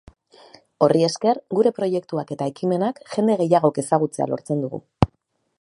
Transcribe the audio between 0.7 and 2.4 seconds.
Horri esker, gure proiektuak